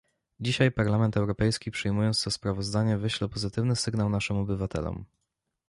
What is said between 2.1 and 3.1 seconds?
to sprawozdanie